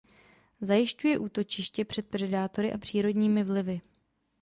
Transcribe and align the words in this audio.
Zajišťuje 0.61 1.19
útočiště 1.19 1.85
před 1.85 2.07
predátory 2.07 2.73
a 2.73 2.77
přírodními 2.77 3.43
vlivy. 3.43 3.81